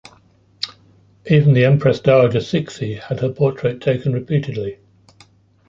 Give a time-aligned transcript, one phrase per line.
[1.27, 4.79] Even the Empress Dowager Cixi had her portrait taken repeatedly.